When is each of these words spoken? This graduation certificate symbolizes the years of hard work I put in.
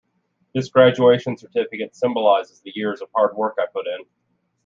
This 0.55 0.67
graduation 0.67 1.37
certificate 1.37 1.95
symbolizes 1.95 2.59
the 2.61 2.71
years 2.73 3.01
of 3.03 3.09
hard 3.13 3.35
work 3.35 3.57
I 3.59 3.67
put 3.71 3.85
in. 3.85 4.07